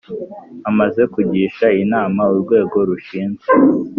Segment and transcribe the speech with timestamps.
[0.69, 3.47] Amaze kugisha inama urwego rushinzwe